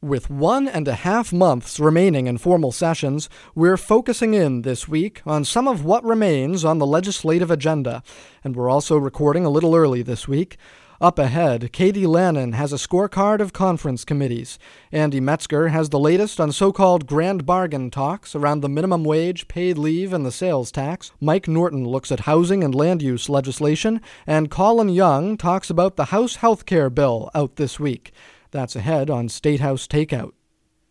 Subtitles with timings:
[0.00, 5.22] With one and a half months remaining in formal sessions, we're focusing in this week
[5.26, 8.04] on some of what remains on the legislative agenda,
[8.44, 10.56] and we're also recording a little early this week.
[11.00, 14.56] Up ahead, Katie Lannan has a scorecard of conference committees.
[14.92, 19.48] Andy Metzger has the latest on so called grand bargain talks around the minimum wage,
[19.48, 21.10] paid leave, and the sales tax.
[21.20, 26.06] Mike Norton looks at housing and land use legislation, and Colin Young talks about the
[26.06, 28.12] House health care bill out this week.
[28.50, 30.32] That's ahead on State House Takeout.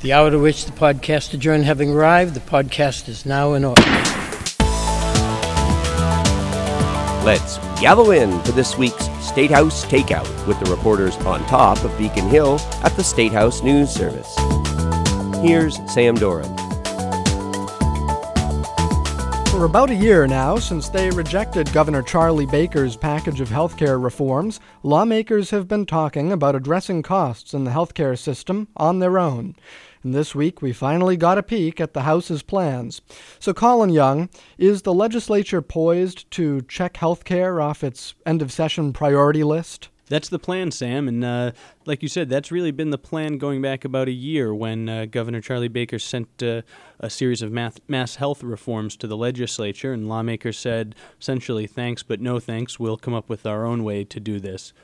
[0.00, 3.82] The hour to which the podcast adjourned having arrived, the podcast is now in order.
[7.24, 11.96] Let's gather in for this week's State House Takeout with the reporters on top of
[11.96, 14.34] Beacon Hill at the State House News Service.
[15.40, 16.71] Here's Sam Doran.
[19.52, 24.60] For about a year now, since they rejected Governor Charlie Baker's package of healthcare reforms,
[24.82, 29.54] lawmakers have been talking about addressing costs in the healthcare system on their own.
[30.02, 33.02] And this week, we finally got a peek at the House's plans.
[33.38, 38.94] So, Colin Young, is the legislature poised to check healthcare off its end of session
[38.94, 39.90] priority list?
[40.12, 41.08] That's the plan, Sam.
[41.08, 41.52] And uh,
[41.86, 45.06] like you said, that's really been the plan going back about a year when uh,
[45.06, 46.60] Governor Charlie Baker sent uh,
[47.00, 52.20] a series of math- MassHealth reforms to the legislature, and lawmakers said essentially, thanks, but
[52.20, 52.78] no thanks.
[52.78, 54.74] We'll come up with our own way to do this.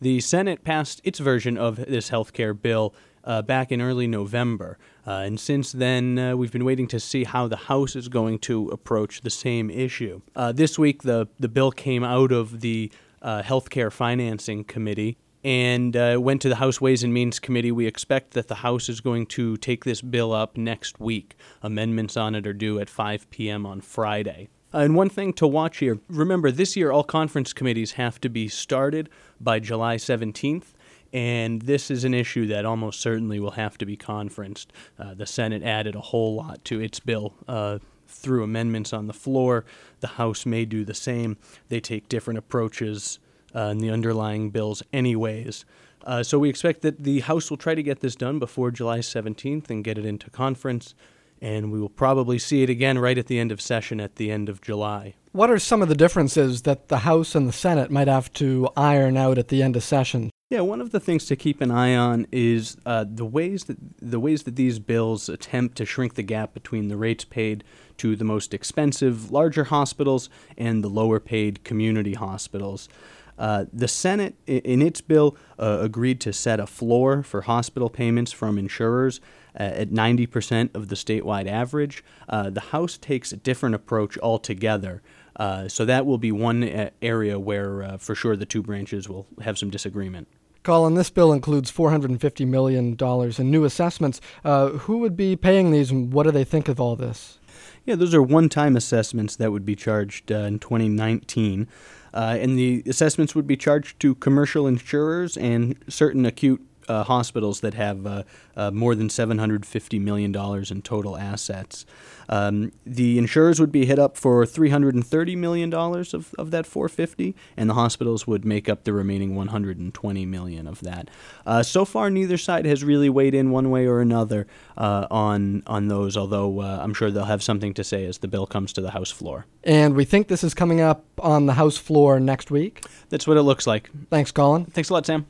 [0.00, 4.78] The Senate passed its version of this health care bill uh, back in early November.
[5.04, 8.38] Uh, and since then, uh, we've been waiting to see how the House is going
[8.38, 10.20] to approach the same issue.
[10.36, 15.96] Uh, this week, the, the bill came out of the uh, Healthcare Financing Committee and
[15.96, 17.70] uh, went to the House Ways and Means Committee.
[17.70, 21.36] We expect that the House is going to take this bill up next week.
[21.62, 23.64] Amendments on it are due at 5 p.m.
[23.64, 24.48] on Friday.
[24.74, 28.28] Uh, and one thing to watch here remember, this year all conference committees have to
[28.28, 29.08] be started
[29.40, 30.74] by July 17th.
[31.12, 34.72] And this is an issue that almost certainly will have to be conferenced.
[34.98, 39.12] Uh, the Senate added a whole lot to its bill uh, through amendments on the
[39.12, 39.64] floor.
[40.00, 41.36] The House may do the same.
[41.68, 43.18] They take different approaches
[43.54, 45.64] uh, in the underlying bills, anyways.
[46.04, 49.00] Uh, so we expect that the House will try to get this done before July
[49.00, 50.94] 17th and get it into conference.
[51.42, 54.30] And we will probably see it again right at the end of session at the
[54.30, 55.14] end of July.
[55.32, 58.70] What are some of the differences that the House and the Senate might have to
[58.76, 60.30] iron out at the end of session?
[60.48, 63.78] Yeah, one of the things to keep an eye on is uh, the ways that
[63.98, 67.64] the ways that these bills attempt to shrink the gap between the rates paid
[67.96, 72.88] to the most expensive, larger hospitals and the lower paid community hospitals.
[73.36, 78.30] Uh, the Senate, in its bill, uh, agreed to set a floor for hospital payments
[78.30, 79.20] from insurers
[79.58, 82.04] uh, at 90% of the statewide average.
[82.28, 85.02] Uh, the House takes a different approach altogether.
[85.36, 89.08] Uh, so that will be one uh, area where, uh, for sure, the two branches
[89.08, 90.28] will have some disagreement.
[90.62, 92.96] Colin, this bill includes $450 million
[93.38, 94.20] in new assessments.
[94.44, 97.38] Uh, who would be paying these, and what do they think of all this?
[97.84, 101.68] Yeah, those are one time assessments that would be charged uh, in 2019.
[102.12, 107.60] Uh, and the assessments would be charged to commercial insurers and certain acute uh, hospitals
[107.60, 108.22] that have uh,
[108.56, 111.86] uh, more than $750 million in total assets.
[112.28, 117.70] Um, the insurers would be hit up for $330 million of, of that 450 and
[117.70, 121.08] the hospitals would make up the remaining 120 million of that.
[121.44, 125.62] Uh, so far, neither side has really weighed in one way or another uh, on,
[125.66, 128.72] on those, although uh, I'm sure they'll have something to say as the bill comes
[128.74, 129.46] to the House floor.
[129.62, 132.84] And we think this is coming up on the House floor next week?
[133.08, 133.90] That's what it looks like.
[134.10, 134.64] Thanks, Colin.
[134.66, 135.26] Thanks a lot, Sam.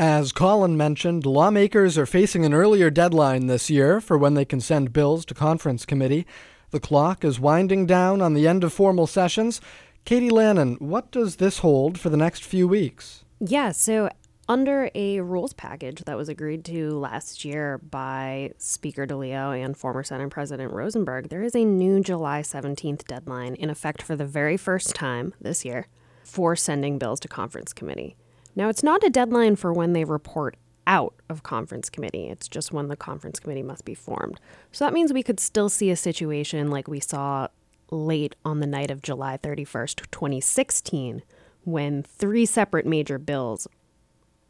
[0.00, 4.60] As Colin mentioned, lawmakers are facing an earlier deadline this year for when they can
[4.60, 6.24] send bills to conference committee.
[6.70, 9.60] The clock is winding down on the end of formal sessions.
[10.04, 13.24] Katie Lannan, what does this hold for the next few weeks?
[13.40, 14.08] Yeah, so
[14.48, 20.04] under a rules package that was agreed to last year by Speaker DeLeo and former
[20.04, 24.56] Senate President Rosenberg, there is a new July 17th deadline in effect for the very
[24.56, 25.88] first time this year
[26.22, 28.14] for sending bills to conference committee.
[28.58, 32.26] Now, it's not a deadline for when they report out of conference committee.
[32.26, 34.40] It's just when the conference committee must be formed.
[34.72, 37.46] So that means we could still see a situation like we saw
[37.92, 41.22] late on the night of July 31st, 2016,
[41.62, 43.68] when three separate major bills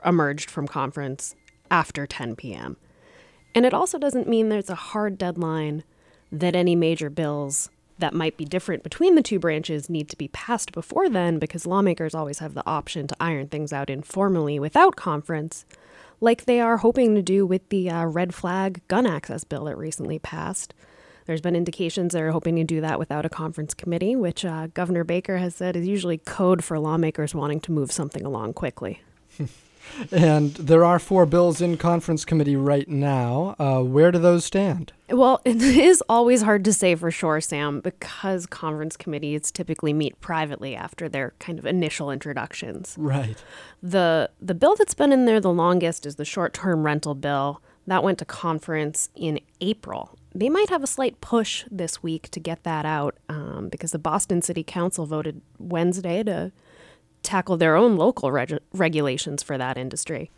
[0.02, 1.36] emerged from conference
[1.70, 2.78] after 10 p.m.
[3.54, 5.84] And it also doesn't mean there's a hard deadline
[6.32, 7.68] that any major bills
[7.98, 11.66] that might be different between the two branches need to be passed before then because
[11.66, 15.64] lawmakers always have the option to iron things out informally without conference,
[16.20, 19.76] like they are hoping to do with the uh, red flag gun access bill that
[19.76, 20.74] recently passed.
[21.26, 25.04] There's been indications they're hoping to do that without a conference committee, which uh, Governor
[25.04, 29.02] Baker has said is usually code for lawmakers wanting to move something along quickly.
[30.12, 33.56] And there are four bills in conference committee right now.
[33.58, 34.92] Uh, where do those stand?
[35.08, 40.20] Well, it is always hard to say for sure, Sam, because conference committees typically meet
[40.20, 42.94] privately after their kind of initial introductions.
[42.98, 43.42] Right.
[43.82, 47.62] The the bill that's been in there the longest is the short-term rental bill.
[47.86, 50.18] That went to conference in April.
[50.34, 53.98] They might have a slight push this week to get that out um, because the
[53.98, 56.52] Boston City Council voted Wednesday to
[57.22, 60.30] tackle their own local reg- regulations for that industry.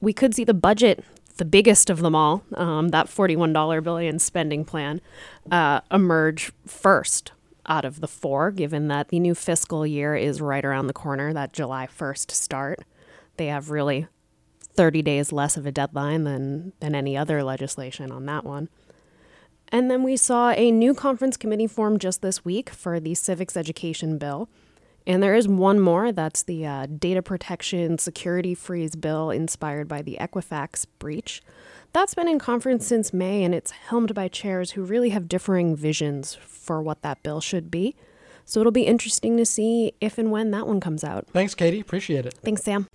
[0.00, 1.04] We could see the budget,
[1.36, 5.00] the biggest of them all, um, that $41 billion spending plan,
[5.50, 7.32] uh, emerge first
[7.66, 11.32] out of the four, given that the new fiscal year is right around the corner,
[11.32, 12.80] that July 1st start.
[13.36, 14.06] They have really
[14.74, 18.68] 30 days less of a deadline than, than any other legislation on that one.
[19.70, 23.56] And then we saw a new conference committee formed just this week for the civics
[23.56, 24.48] education bill.
[25.08, 30.02] And there is one more that's the uh, data protection security freeze bill inspired by
[30.02, 31.42] the Equifax breach.
[31.94, 35.74] That's been in conference since May, and it's helmed by chairs who really have differing
[35.74, 37.96] visions for what that bill should be.
[38.44, 41.26] So it'll be interesting to see if and when that one comes out.
[41.32, 41.80] Thanks, Katie.
[41.80, 42.34] Appreciate it.
[42.44, 42.86] Thanks, Sam.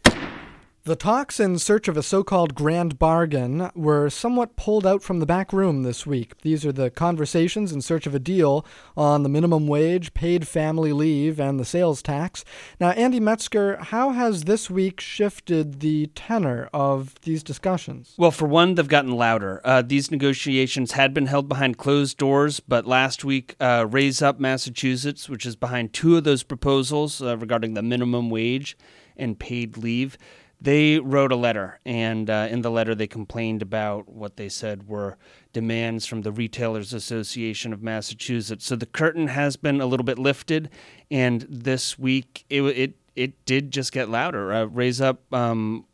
[0.86, 5.22] The talks in search of a so called grand bargain were somewhat pulled out from
[5.22, 6.42] the back room this week.
[6.42, 8.66] These are the conversations in search of a deal
[8.98, 12.44] on the minimum wage, paid family leave, and the sales tax.
[12.82, 18.14] Now, Andy Metzger, how has this week shifted the tenor of these discussions?
[18.18, 19.62] Well, for one, they've gotten louder.
[19.64, 24.38] Uh, these negotiations had been held behind closed doors, but last week, uh, Raise Up
[24.38, 28.78] Massachusetts, which is behind two of those proposals uh, regarding the minimum wage
[29.16, 30.18] and paid leave,
[30.64, 34.88] they wrote a letter, and uh, in the letter, they complained about what they said
[34.88, 35.18] were
[35.52, 38.66] demands from the Retailers Association of Massachusetts.
[38.66, 40.70] So the curtain has been a little bit lifted,
[41.12, 44.54] and this week it it, it did just get louder.
[44.54, 45.86] Uh, Raise Up um,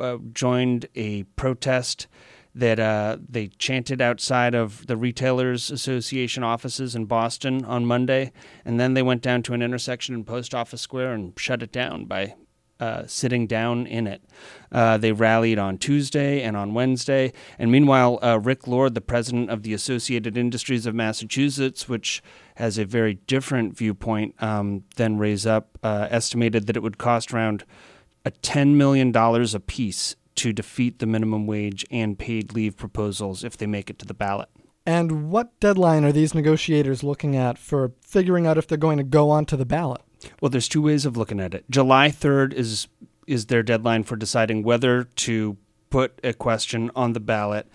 [0.00, 2.06] uh, joined a protest
[2.54, 8.32] that uh, they chanted outside of the Retailers Association offices in Boston on Monday,
[8.64, 11.70] and then they went down to an intersection in Post Office Square and shut it
[11.70, 12.34] down by
[12.80, 14.22] uh, sitting down in it.
[14.70, 17.32] Uh, they rallied on Tuesday and on Wednesday.
[17.58, 22.22] And meanwhile, uh, Rick Lord, the president of the Associated Industries of Massachusetts, which
[22.56, 27.32] has a very different viewpoint um, than Raise Up, uh, estimated that it would cost
[27.32, 27.64] around
[28.24, 33.66] a $10 million apiece to defeat the minimum wage and paid leave proposals if they
[33.66, 34.48] make it to the ballot.
[34.84, 39.04] And what deadline are these negotiators looking at for figuring out if they're going to
[39.04, 40.00] go onto the ballot?
[40.40, 41.64] Well, there's two ways of looking at it.
[41.70, 42.88] July 3rd is
[43.26, 45.56] is their deadline for deciding whether to
[45.90, 47.66] put a question on the ballot.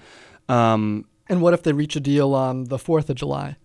[0.47, 3.57] Um, and what if they reach a deal on the 4th of July?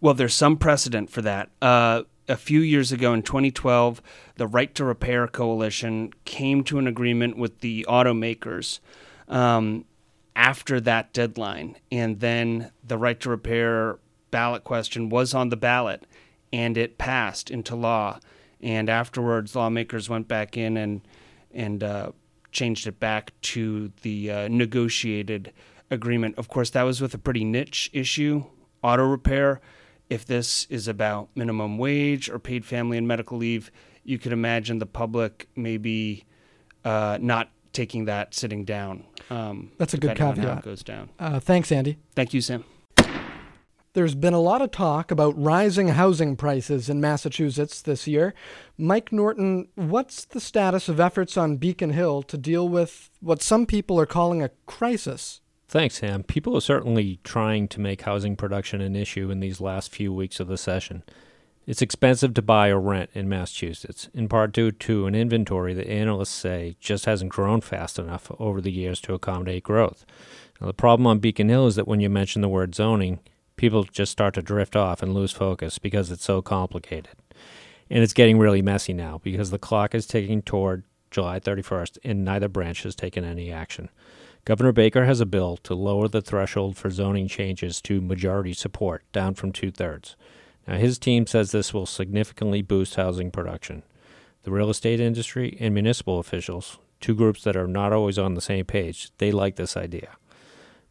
[0.00, 1.50] Well, there's some precedent for that.
[1.60, 4.02] Uh, a few years ago in 2012,
[4.36, 8.80] the Right to Repair Coalition came to an agreement with the automakers
[9.28, 9.84] um,
[10.36, 11.76] after that deadline.
[11.90, 13.98] And then the Right to Repair
[14.30, 16.04] ballot question was on the ballot
[16.52, 18.18] and it passed into law.
[18.60, 21.00] And afterwards, lawmakers went back in and
[21.52, 22.12] and uh,
[22.52, 25.52] changed it back to the uh, negotiated
[25.90, 26.36] agreement.
[26.38, 28.44] Of course, that was with a pretty niche issue,
[28.82, 29.60] auto repair.
[30.10, 33.70] If this is about minimum wage or paid family and medical leave,
[34.04, 36.24] you could imagine the public maybe
[36.84, 39.04] uh, not taking that sitting down.
[39.30, 40.64] Um, That's a good caveat.
[40.64, 41.10] goes down.
[41.18, 41.98] Uh, thanks, Andy.
[42.14, 42.64] Thank you, Sam.
[43.98, 48.32] There's been a lot of talk about rising housing prices in Massachusetts this year.
[48.78, 53.66] Mike Norton, what's the status of efforts on Beacon Hill to deal with what some
[53.66, 55.40] people are calling a crisis?
[55.66, 56.22] Thanks, Sam.
[56.22, 60.38] People are certainly trying to make housing production an issue in these last few weeks
[60.38, 61.02] of the session.
[61.66, 65.90] It's expensive to buy or rent in Massachusetts, in part due to an inventory that
[65.90, 70.06] analysts say just hasn't grown fast enough over the years to accommodate growth.
[70.60, 73.18] Now, the problem on Beacon Hill is that when you mention the word zoning,
[73.58, 77.14] people just start to drift off and lose focus because it's so complicated.
[77.90, 82.24] And it's getting really messy now because the clock is ticking toward July 31st and
[82.24, 83.90] neither branch has taken any action.
[84.44, 89.04] Governor Baker has a bill to lower the threshold for zoning changes to majority support
[89.12, 90.16] down from two thirds.
[90.66, 93.82] Now, his team says this will significantly boost housing production.
[94.44, 98.40] The real estate industry and municipal officials, two groups that are not always on the
[98.40, 100.16] same page, they like this idea.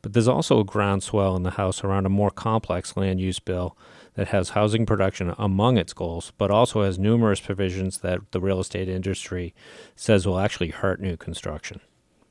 [0.08, 3.76] But there's also a groundswell in the House around a more complex land use bill
[4.14, 8.62] that has housing production among its goals, but also has numerous provisions that the real
[8.62, 9.54] estate industry
[9.98, 11.82] says will actually hurt new construction.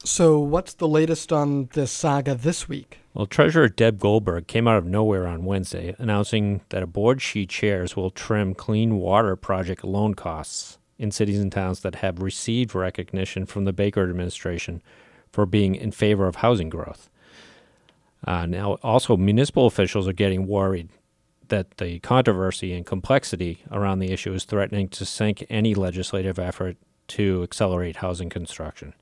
[0.05, 3.01] So, what's the latest on this saga this week?
[3.13, 7.45] Well, Treasurer Deb Goldberg came out of nowhere on Wednesday announcing that a board she
[7.45, 12.75] chairs will trim clean water project loan costs in cities and towns that have received
[12.75, 14.81] recognition from the Baker administration
[15.31, 17.11] for being in favor of housing growth.
[18.25, 20.89] Uh, now, also, municipal officials are getting worried
[21.49, 26.77] that the controversy and complexity around the issue is threatening to sink any legislative effort
[27.09, 28.95] to accelerate housing construction.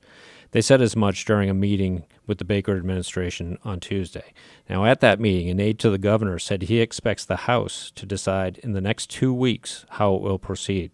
[0.51, 4.33] They said as much during a meeting with the Baker administration on Tuesday.
[4.69, 8.05] Now, at that meeting, an aide to the governor said he expects the House to
[8.05, 10.91] decide in the next two weeks how it will proceed.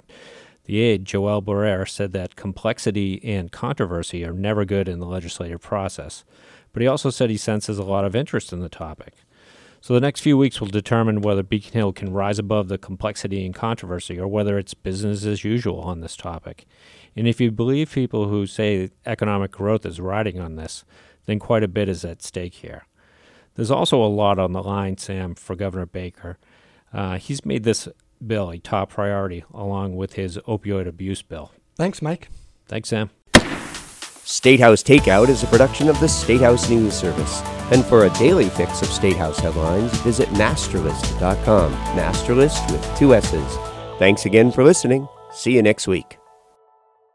[0.65, 5.61] The aide, Joel Barrera, said that complexity and controversy are never good in the legislative
[5.61, 6.23] process,
[6.71, 9.13] but he also said he senses a lot of interest in the topic.
[9.81, 13.43] So the next few weeks will determine whether Beacon Hill can rise above the complexity
[13.43, 16.67] and controversy or whether it's business as usual on this topic.
[17.15, 20.85] And if you believe people who say economic growth is riding on this,
[21.25, 22.85] then quite a bit is at stake here.
[23.55, 26.37] There's also a lot on the line, Sam, for Governor Baker.
[26.93, 27.87] Uh, he's made this
[28.27, 31.51] bill a top priority along with his opioid abuse bill.
[31.75, 32.29] Thanks, Mike.
[32.67, 33.09] Thanks, Sam.
[34.23, 37.41] Statehouse Takeout is a production of the Statehouse News Service.
[37.71, 41.73] And for a daily fix of Statehouse headlines, visit massterlist.com.
[41.73, 43.57] MASSterList with two S's.
[43.99, 45.07] Thanks again for listening.
[45.33, 46.20] See you next week.